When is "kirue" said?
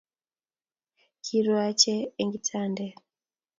1.23-1.59